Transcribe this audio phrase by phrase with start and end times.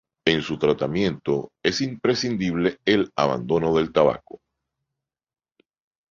[0.25, 4.39] En su tratamiento es imprescindible el abandono del tabaco.